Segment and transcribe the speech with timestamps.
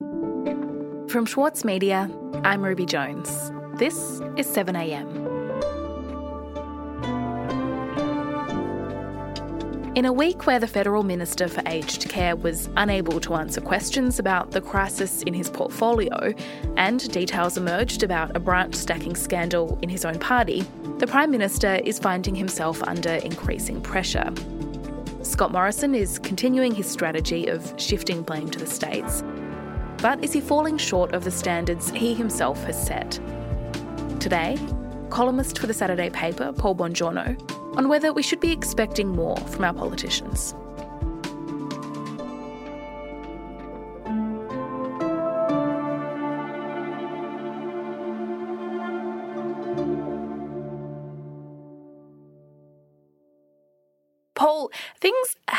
[0.00, 2.08] From Schwartz Media,
[2.44, 3.50] I'm Ruby Jones.
[3.78, 3.96] This
[4.36, 5.26] is 7am.
[9.96, 14.20] In a week where the Federal Minister for Aged Care was unable to answer questions
[14.20, 16.32] about the crisis in his portfolio
[16.76, 20.64] and details emerged about a branch stacking scandal in his own party,
[20.98, 24.30] the Prime Minister is finding himself under increasing pressure.
[25.22, 29.24] Scott Morrison is continuing his strategy of shifting blame to the states.
[30.00, 33.18] But is he falling short of the standards he himself has set?
[34.20, 34.56] Today,
[35.10, 37.36] columnist for the Saturday paper, Paul Bongiorno,
[37.76, 40.54] on whether we should be expecting more from our politicians.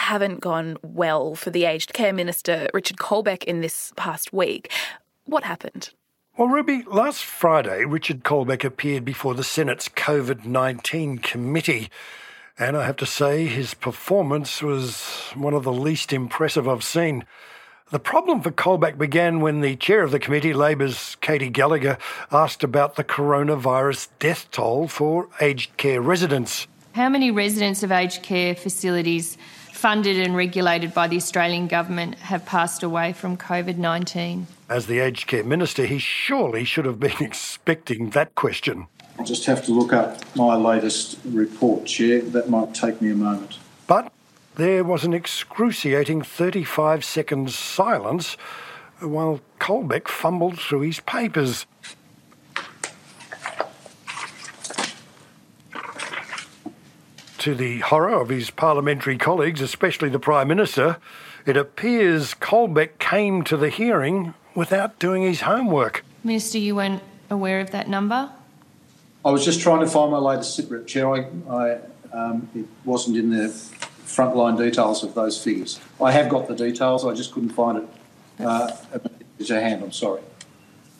[0.09, 4.71] Haven't gone well for the aged care minister, Richard Colbeck, in this past week.
[5.25, 5.91] What happened?
[6.35, 11.91] Well, Ruby, last Friday, Richard Colbeck appeared before the Senate's COVID 19 committee.
[12.57, 17.23] And I have to say, his performance was one of the least impressive I've seen.
[17.91, 21.99] The problem for Colbeck began when the chair of the committee, Labor's Katy Gallagher,
[22.31, 26.65] asked about the coronavirus death toll for aged care residents.
[26.93, 29.37] How many residents of aged care facilities
[29.79, 34.45] funded and regulated by the Australian Government have passed away from COVID 19?
[34.67, 38.87] As the aged care minister, he surely should have been expecting that question.
[39.17, 42.21] I'll just have to look up my latest report, Chair.
[42.21, 43.57] That might take me a moment.
[43.87, 44.11] But
[44.55, 48.35] there was an excruciating 35 seconds silence
[48.99, 51.65] while Colbeck fumbled through his papers.
[57.39, 60.97] To the horror of his parliamentary colleagues, especially the Prime Minister,
[61.45, 66.03] it appears Colbeck came to the hearing without doing his homework.
[66.21, 68.29] Minister, you weren't aware of that number?
[69.23, 71.09] I was just trying to find my latest SITREP, Chair.
[71.15, 71.79] I, I,
[72.11, 75.79] um, it wasn't in the frontline details of those figures.
[76.03, 77.87] I have got the details, I just couldn't find it
[78.45, 79.01] uh, at
[79.37, 80.21] your hand, I'm sorry.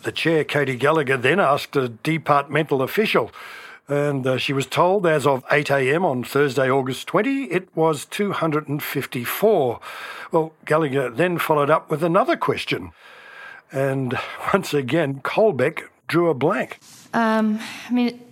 [0.04, 3.32] The chair, Katy Gallagher, then asked a departmental official,
[3.90, 9.80] and uh, she was told as of 8am on Thursday, August 20, it was 254.
[10.32, 12.92] Well, Gallagher then followed up with another question.
[13.72, 14.18] And
[14.54, 16.80] once again, Colbeck drew a blank.
[17.14, 17.60] Um,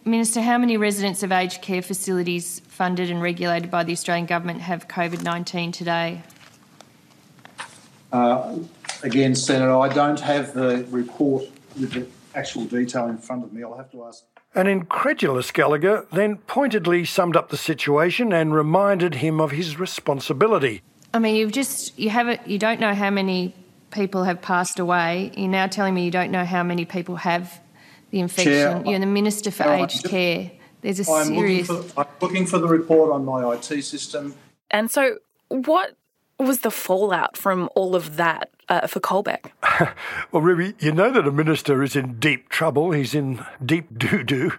[0.06, 4.62] Minister, how many residents of aged care facilities funded and regulated by the Australian Government
[4.62, 6.22] have COVID 19 today?
[8.12, 8.58] Uh,
[9.02, 11.46] again, Senator, I don't have the report
[11.80, 13.64] with the actual detail in front of me.
[13.64, 14.24] I'll have to ask.
[14.56, 20.82] An incredulous Gallagher then pointedly summed up the situation and reminded him of his responsibility.
[21.14, 23.56] I mean, you've just you haven't you don't know how many
[23.92, 25.32] people have passed away.
[25.36, 27.62] You're now telling me you don't know how many people have
[28.12, 28.54] the infection.
[28.54, 30.52] Chair, You're the Minister for Aged Care.
[30.82, 31.70] There's a I'm serious.
[31.70, 34.36] Looking for, I'm looking for the report on my IT system.
[34.70, 35.18] And so,
[35.50, 35.96] what
[36.46, 39.52] was the fallout from all of that uh, for Colbeck?
[40.32, 42.92] well, Ruby, you know that a minister is in deep trouble.
[42.92, 44.54] He's in deep doo doo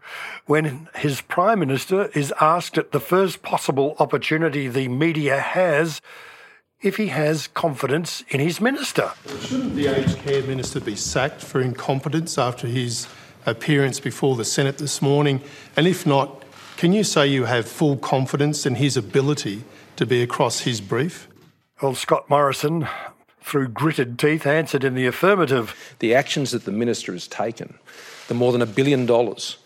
[0.46, 6.00] when his prime minister is asked at the first possible opportunity the media has
[6.80, 9.12] if he has confidence in his minister.
[9.40, 13.08] Shouldn't the aged care minister be sacked for incompetence after his
[13.46, 15.42] appearance before the Senate this morning?
[15.76, 16.44] And if not,
[16.76, 19.64] can you say you have full confidence in his ability
[19.96, 21.28] to be across his brief?
[21.80, 22.88] Well, Scott Morrison,
[23.40, 25.94] through gritted teeth, answered in the affirmative.
[26.00, 27.78] The actions that the minister has taken,
[28.26, 29.58] the more than a billion dollars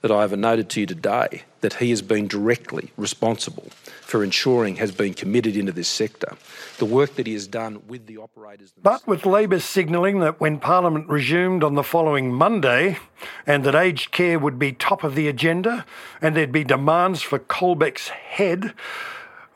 [0.00, 3.68] that I have noted to you today, that he has been directly responsible
[4.00, 6.36] for ensuring has been committed into this sector.
[6.78, 8.72] The work that he has done with the operators.
[8.82, 12.98] But with Labor signalling that when Parliament resumed on the following Monday,
[13.46, 15.86] and that aged care would be top of the agenda,
[16.20, 18.74] and there'd be demands for Colbeck's head,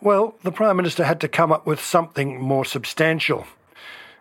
[0.01, 3.47] well, the Prime Minister had to come up with something more substantial.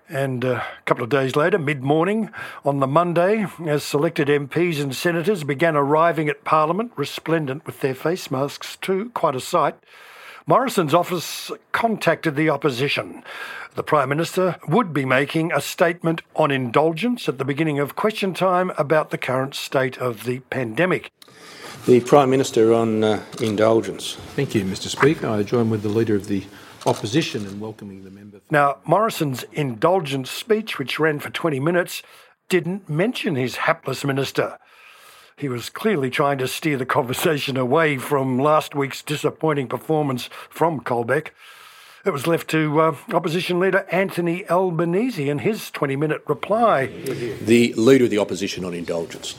[0.07, 2.29] And uh, a couple of days later, mid morning
[2.63, 7.95] on the Monday, as selected MPs and senators began arriving at Parliament, resplendent with their
[7.95, 9.75] face masks too, quite a sight,
[10.47, 13.23] Morrison's office contacted the opposition.
[13.73, 18.35] The Prime Minister would be making a statement on indulgence at the beginning of question
[18.35, 21.11] time about the current state of the pandemic.
[21.85, 24.15] The Prime Minister on uh, indulgence.
[24.35, 24.87] Thank you, Mr.
[24.87, 25.27] Speaker.
[25.27, 26.43] I join with the Leader of the
[26.87, 28.41] Opposition in welcoming the member.
[28.49, 32.01] Now, Morrison's indulgence speech, which ran for 20 minutes,
[32.49, 34.57] didn't mention his hapless minister.
[35.37, 40.79] He was clearly trying to steer the conversation away from last week's disappointing performance from
[40.79, 41.29] Colbeck.
[42.03, 46.87] It was left to uh, opposition leader Anthony Albanese in his 20 minute reply.
[46.87, 49.35] The Leader of the Opposition on indulgence.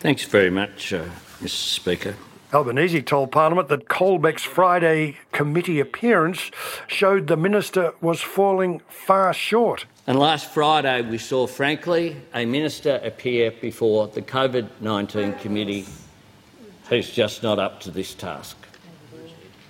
[0.00, 1.04] Thanks very much, uh,
[1.42, 1.48] Mr.
[1.48, 2.16] Speaker.
[2.52, 6.50] Albanese told Parliament that Colbeck's Friday committee appearance
[6.86, 9.84] showed the minister was falling far short.
[10.06, 15.86] And last Friday, we saw, frankly, a minister appear before the COVID 19 committee
[16.88, 18.56] who's just not up to this task.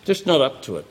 [0.04, 0.86] Just not up to it.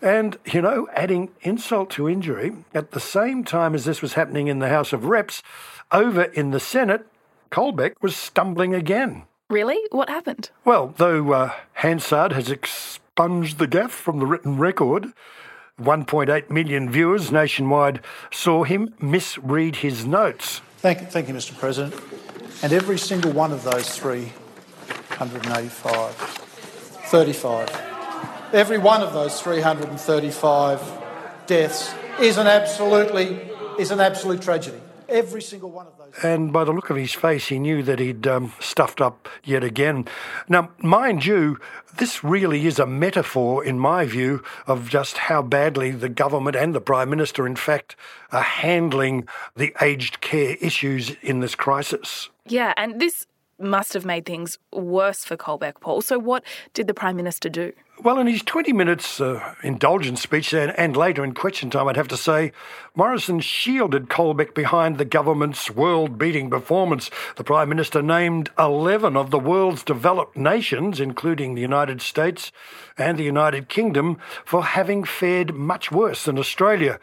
[0.00, 4.46] And, you know, adding insult to injury, at the same time as this was happening
[4.46, 5.42] in the House of Reps,
[5.90, 7.06] over in the Senate,
[7.50, 9.24] Colbeck was stumbling again.
[9.50, 9.78] Really?
[9.90, 10.50] What happened?
[10.64, 15.12] Well, though uh, Hansard has expunged the gaffe from the written record,
[15.80, 18.00] 1.8 million viewers nationwide
[18.32, 20.62] saw him misread his notes.
[20.78, 21.56] Thank, thank you, Mr.
[21.58, 21.94] President.
[22.62, 27.70] And every single one of those 385, 35,
[28.54, 30.80] every one of those 335
[31.46, 34.80] deaths is an absolutely is an absolute tragedy.
[35.08, 36.12] Every single one of those.
[36.22, 39.64] And by the look of his face, he knew that he'd um, stuffed up yet
[39.64, 40.06] again.
[40.48, 41.58] Now, mind you,
[41.96, 46.74] this really is a metaphor, in my view, of just how badly the government and
[46.74, 47.96] the Prime Minister, in fact,
[48.32, 52.30] are handling the aged care issues in this crisis.
[52.46, 53.26] Yeah, and this
[53.58, 56.02] must have made things worse for Colbeck, Paul.
[56.02, 57.72] So, what did the Prime Minister do?
[58.02, 61.96] Well, in his 20 minutes uh, indulgence speech and, and later in question time, I'd
[61.96, 62.50] have to say,
[62.96, 67.08] Morrison shielded Colbeck behind the government's world beating performance.
[67.36, 72.50] The Prime Minister named 11 of the world's developed nations, including the United States
[72.98, 76.98] and the United Kingdom, for having fared much worse than Australia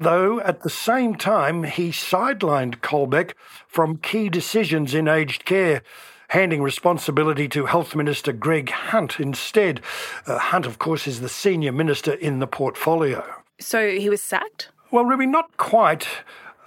[0.00, 3.34] though at the same time he sidelined Colbeck
[3.68, 5.82] from key decisions in aged care,
[6.28, 9.80] handing responsibility to Health Minister Greg Hunt instead.
[10.26, 13.24] Uh, Hunt, of course, is the senior minister in the portfolio.
[13.60, 14.70] So he was sacked?
[14.90, 16.08] Well, Ruby, not quite,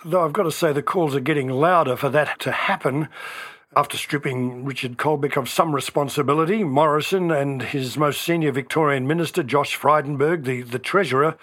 [0.06, 3.10] though I've got to say the calls are getting louder for that to happen.
[3.76, 9.76] After stripping Richard Colbeck of some responsibility, Morrison and his most senior Victorian minister, Josh
[9.76, 11.36] Frydenberg, the, the Treasurer,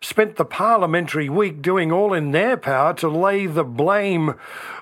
[0.00, 4.34] spent the parliamentary week doing all in their power to lay the blame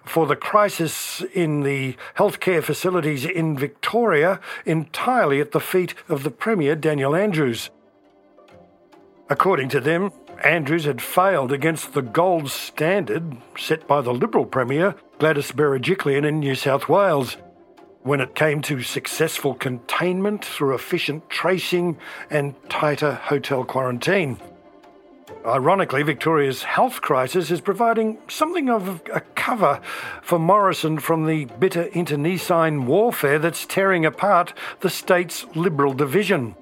[0.05, 6.31] for the crisis in the healthcare facilities in Victoria entirely at the feet of the
[6.31, 7.71] Premier, Daniel Andrews.
[9.31, 10.13] According to them,
[10.43, 16.41] Andrews had failed against the gold standard set by the Liberal Premier, Gladys Berejiklian in
[16.41, 17.37] New South Wales
[18.03, 21.97] when it came to successful containment through efficient tracing
[22.29, 24.39] and tighter hotel quarantine.
[25.47, 29.79] Ironically, Victoria's health crisis is providing something of a cover
[30.23, 36.57] for Morrison from the bitter internecine warfare that's tearing apart the state's Liberal division.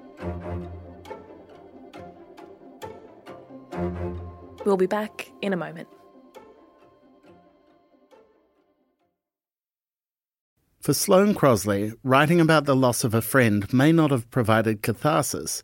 [4.65, 5.87] We'll be back in a moment.
[10.81, 15.63] For Sloane Crosley, writing about the loss of a friend may not have provided catharsis,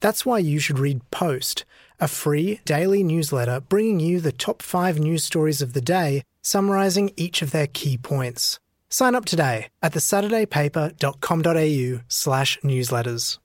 [0.00, 1.64] That's why you should read Post,
[1.98, 7.10] a free daily newsletter bringing you the top five news stories of the day, summarising
[7.16, 8.58] each of their key points.
[8.90, 13.38] Sign up today at thesaturdaypaper.com.au slash newsletters.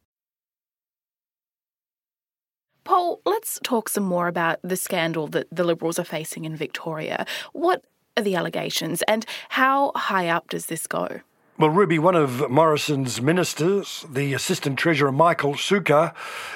[2.84, 7.28] Paul, let's talk some more about the scandal that the Liberals are facing in Victoria.
[7.54, 7.86] What
[8.18, 11.22] are the allegations and how high up does this go?
[11.62, 16.12] Well, Ruby, one of Morrison's ministers, the Assistant Treasurer Michael Sukkar,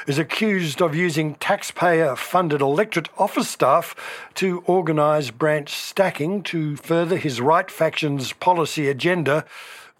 [0.08, 3.96] is accused of using taxpayer funded electorate office staff
[4.34, 9.46] to organise branch stacking to further his right faction's policy agenda,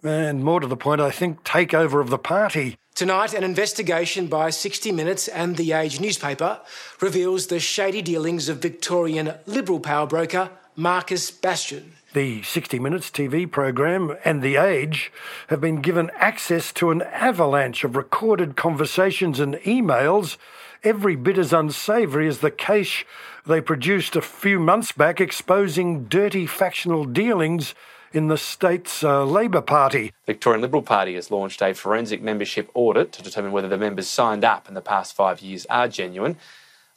[0.02, 2.76] and more to the point, I think, takeover of the party.
[2.96, 6.60] Tonight, an investigation by 60 Minutes and The Age newspaper
[7.00, 13.50] reveals the shady dealings of Victorian Liberal power broker Marcus Bastiaan the 60 Minutes TV
[13.50, 15.12] program and The Age
[15.48, 20.38] have been given access to an avalanche of recorded conversations and emails,
[20.82, 23.04] every bit as unsavoury as the case
[23.44, 27.74] they produced a few months back exposing dirty factional dealings
[28.14, 30.10] in the state's uh, Labor Party.
[30.24, 34.42] Victorian Liberal Party has launched a forensic membership audit to determine whether the members signed
[34.42, 36.38] up in the past five years are genuine.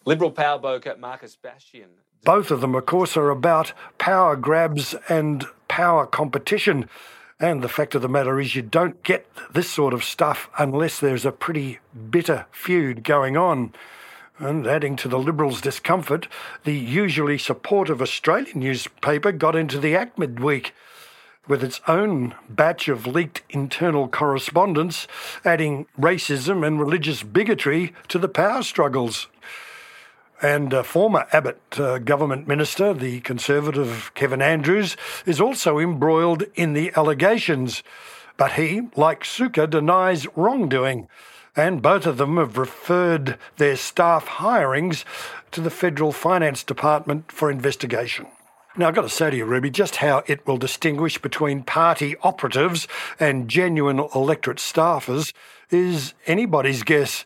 [0.06, 1.90] Liberal power broker Marcus Bastiaan.
[2.24, 6.90] Both of them, of course, are about power grabs and power competition.
[7.40, 11.00] And the fact of the matter is, you don't get this sort of stuff unless
[11.00, 13.74] there's a pretty bitter feud going on.
[14.38, 16.28] And adding to the Liberals' discomfort,
[16.64, 20.74] the usually supportive Australian newspaper got into the act midweek
[21.48, 25.08] with its own batch of leaked internal correspondence,
[25.44, 29.28] adding racism and religious bigotry to the power struggles.
[30.42, 36.74] And uh, former Abbott uh, government minister, the Conservative Kevin Andrews, is also embroiled in
[36.74, 37.84] the allegations.
[38.38, 41.10] But he, like Sukkar, denies wrongdoing.
[41.56, 45.04] And both of them have referred their staff hirings
[45.52, 48.28] to the Federal Finance Department for investigation.
[48.78, 52.16] Now, I've got to say to you, Ruby, just how it will distinguish between party
[52.22, 52.88] operatives
[53.20, 55.34] and genuine electorate staffers
[55.70, 57.26] is anybody's guess.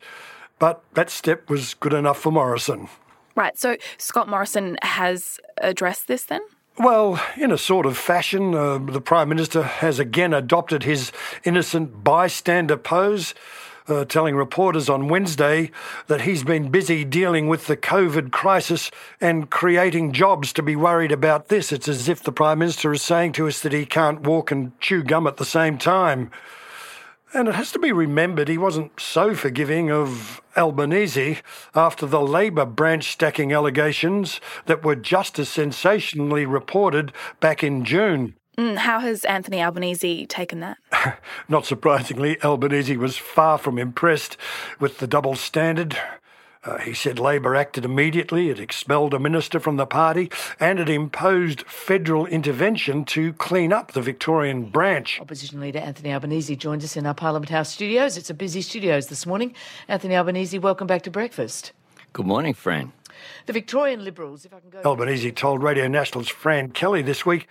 [0.57, 2.87] But that step was good enough for Morrison.
[3.35, 6.41] Right, so Scott Morrison has addressed this then?
[6.77, 11.11] Well, in a sort of fashion, uh, the Prime Minister has again adopted his
[11.43, 13.33] innocent bystander pose
[13.87, 15.71] uh, telling reporters on Wednesday
[16.07, 21.11] that he's been busy dealing with the COVID crisis and creating jobs to be worried
[21.11, 21.71] about this.
[21.71, 24.79] It's as if the Prime Minister is saying to us that he can't walk and
[24.79, 26.31] chew gum at the same time.
[27.33, 31.39] And it has to be remembered he wasn't so forgiving of Albanese
[31.73, 38.35] after the Labor branch stacking allegations that were just as sensationally reported back in June.
[38.55, 40.77] Mm, how has Anthony Albanese taken that?
[41.49, 44.37] Not surprisingly, Albanese was far from impressed
[44.79, 45.97] with the double standard.
[46.65, 50.89] Uh, he said Labor acted immediately, it expelled a minister from the party, and it
[50.89, 55.19] imposed federal intervention to clean up the Victorian branch.
[55.19, 58.15] Opposition leader Anthony Albanese joins us in our Parliament House studios.
[58.15, 59.53] It's a busy studios this morning.
[59.89, 61.73] Anthony Albanese, welcome back to breakfast.
[62.13, 62.93] Good morning, Fran.
[63.45, 64.81] The Victorian Liberals, if I can go.
[64.85, 67.47] Albanese told Radio National's Fran Kelly this week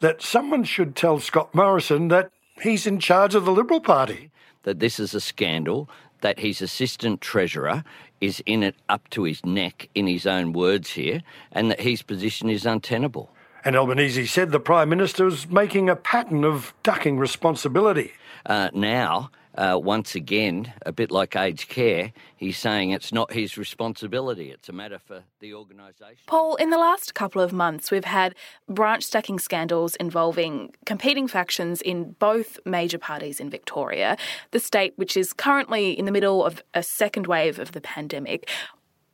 [0.00, 2.30] that someone should tell Scott Morrison that
[2.60, 4.30] he's in charge of the Liberal Party.
[4.64, 5.88] That this is a scandal,
[6.20, 7.84] that his assistant treasurer
[8.20, 12.02] is in it up to his neck, in his own words here, and that his
[12.02, 13.30] position is untenable.
[13.64, 18.12] And Albanese said the Prime Minister was making a pattern of ducking responsibility.
[18.46, 23.56] Uh, now, uh, once again, a bit like aged care, he's saying it's not his
[23.56, 26.22] responsibility, it's a matter for the organisation.
[26.26, 28.34] Paul, in the last couple of months, we've had
[28.68, 34.16] branch stacking scandals involving competing factions in both major parties in Victoria,
[34.50, 38.48] the state which is currently in the middle of a second wave of the pandemic.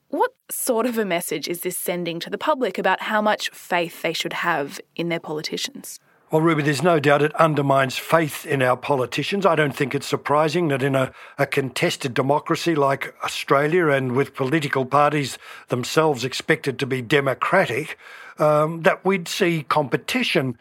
[0.09, 4.03] What sort of a message is this sending to the public about how much faith
[4.03, 5.99] they should have in their politicians?
[6.33, 9.45] Well, Ruby, there's no doubt it undermines faith in our politicians.
[9.45, 14.35] I don't think it's surprising that in a, a, contested democracy like Australia and with
[14.35, 15.37] political parties
[15.69, 17.99] themselves expected to be democratic,
[18.39, 20.57] um, that we'd see competition.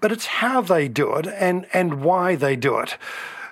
[0.00, 2.96] But it's how they do it and, and why they do it.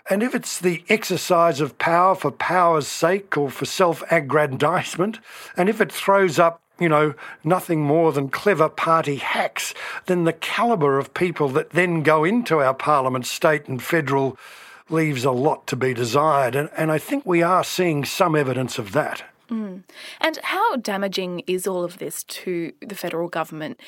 [0.08, 5.18] And if it's the exercise of power for power's sake or for self aggrandizement,
[5.56, 7.14] and if it throws up, you know,
[7.44, 9.74] nothing more than clever party hacks,
[10.06, 14.36] then the calibre of people that then go into our parliament, state and federal,
[14.88, 16.54] leaves a lot to be desired.
[16.54, 19.22] And, and I think we are seeing some evidence of that.
[19.50, 19.82] Mm.
[20.20, 23.80] And how damaging is all of this to the federal government?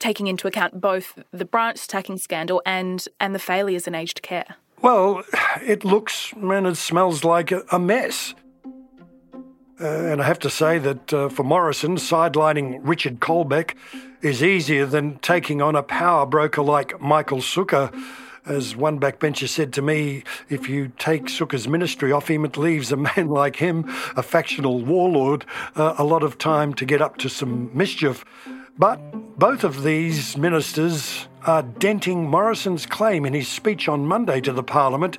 [0.00, 4.56] Taking into account both the branch stacking scandal and, and the failures in aged care?
[4.82, 5.22] Well,
[5.62, 8.34] it looks and it smells like a, mess.
[9.80, 13.74] Uh, and I have to say that uh, for Morrison, sidelining Richard Colbeck
[14.22, 17.92] is easier than taking on a power broker like Michael Sukkar.
[18.46, 22.92] As one backbencher said to me, if you take Sukkar's ministry off him, it leaves
[22.92, 23.84] a man like him,
[24.16, 28.24] a factional warlord, uh, a lot of time to get up to some mischief.
[28.78, 28.98] But
[29.38, 34.62] both of these ministers are denting Morrison's claim in his speech on Monday to the
[34.62, 35.18] Parliament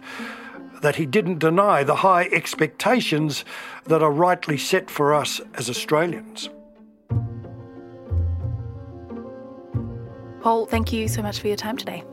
[0.81, 3.45] that he didn't deny the high expectations
[3.85, 6.49] that are rightly set for us as Australians.
[10.41, 12.03] Paul, thank you so much for your time today.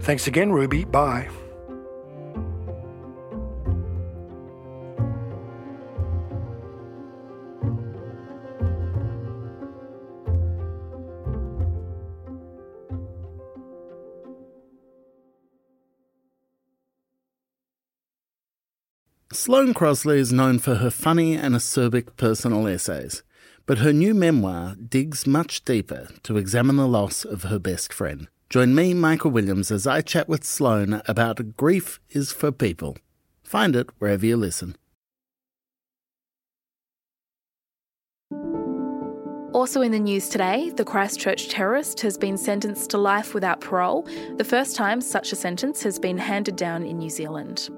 [0.00, 0.84] Thanks again, Ruby.
[0.84, 1.28] Bye.
[19.38, 23.22] Sloane Crosley is known for her funny and acerbic personal essays,
[23.66, 28.26] but her new memoir digs much deeper to examine the loss of her best friend.
[28.50, 32.96] Join me, Michael Williams, as I chat with Sloane about Grief is for People.
[33.44, 34.74] Find it wherever you listen.
[39.54, 44.02] Also in the news today, the Christchurch terrorist has been sentenced to life without parole,
[44.36, 47.70] the first time such a sentence has been handed down in New Zealand.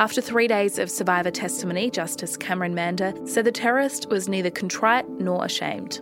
[0.00, 5.06] After three days of survivor testimony, Justice Cameron Mander said the terrorist was neither contrite
[5.10, 6.00] nor ashamed.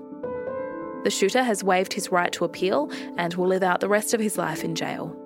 [1.02, 4.20] The shooter has waived his right to appeal and will live out the rest of
[4.20, 5.16] his life in jail.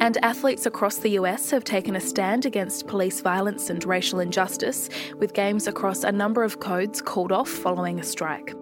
[0.00, 4.90] And athletes across the US have taken a stand against police violence and racial injustice,
[5.16, 8.52] with games across a number of codes called off following a strike.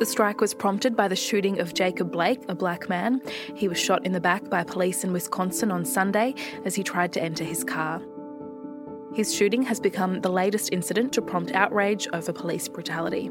[0.00, 3.20] The strike was prompted by the shooting of Jacob Blake, a black man.
[3.54, 7.12] He was shot in the back by police in Wisconsin on Sunday as he tried
[7.12, 8.00] to enter his car.
[9.14, 13.30] His shooting has become the latest incident to prompt outrage over police brutality.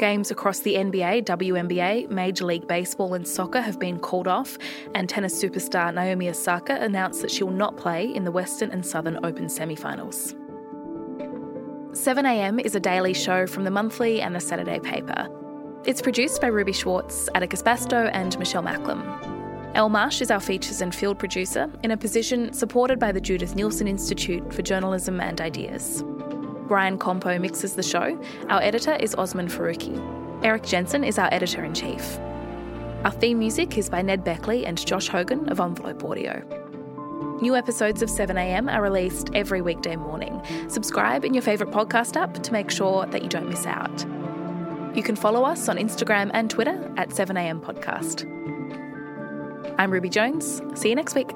[0.00, 4.58] Games across the NBA, WNBA, Major League Baseball, and soccer have been called off,
[4.96, 8.84] and tennis superstar Naomi Osaka announced that she will not play in the Western and
[8.84, 10.34] Southern Open semi finals.
[11.94, 15.28] 7am is a daily show from the monthly and the Saturday paper.
[15.84, 19.00] It's produced by Ruby Schwartz, Atticus Bastow, and Michelle Macklem.
[19.76, 23.54] Elle Marsh is our features and field producer in a position supported by the Judith
[23.54, 26.02] Neilson Institute for Journalism and Ideas.
[26.66, 28.20] Brian Campeau mixes the show.
[28.48, 30.44] Our editor is Osman Faruqi.
[30.44, 32.18] Erik Jensen is our editor in chief.
[33.04, 36.63] Our theme music is by Ned Beckley and Josh Hogan of Envelope Audio.
[37.40, 40.40] New episodes of 7am are released every weekday morning.
[40.68, 44.04] Subscribe in your favourite podcast app to make sure that you don't miss out.
[44.96, 48.30] You can follow us on Instagram and Twitter at 7am podcast.
[49.78, 50.62] I'm Ruby Jones.
[50.74, 51.32] See you next week.